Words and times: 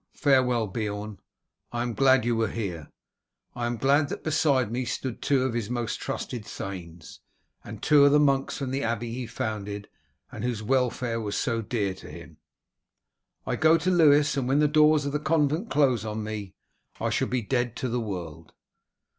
farewell, 0.15 0.65
Beorn! 0.65 1.19
I 1.71 1.83
am 1.83 1.93
glad 1.93 2.25
you 2.25 2.35
were 2.35 2.47
here. 2.47 2.89
I 3.53 3.67
am 3.67 3.77
glad 3.77 4.09
that 4.09 4.23
beside 4.23 4.71
me 4.71 4.83
stood 4.83 5.21
two 5.21 5.43
of 5.43 5.53
his 5.53 5.69
most 5.69 5.97
trusted 5.99 6.43
thanes, 6.43 7.19
and 7.63 7.83
two 7.83 8.03
of 8.05 8.11
the 8.11 8.19
monks 8.19 8.57
from 8.57 8.71
the 8.71 8.81
abbey 8.81 9.13
he 9.13 9.27
founded, 9.27 9.87
and 10.31 10.43
whose 10.43 10.63
welfare 10.63 11.21
was 11.21 11.37
so 11.37 11.61
dear 11.61 11.93
to 11.93 12.09
him. 12.09 12.37
I 13.45 13.55
go 13.55 13.77
to 13.77 13.91
Lewes, 13.91 14.35
and 14.35 14.47
when 14.47 14.57
the 14.57 14.67
doors 14.67 15.05
of 15.05 15.11
the 15.11 15.19
convent 15.19 15.69
close 15.69 16.03
on 16.03 16.23
me 16.23 16.55
I 16.99 17.11
shall 17.11 17.27
be 17.27 17.43
dead 17.43 17.75
to 17.75 17.87
the 17.87 18.01
world. 18.01 18.53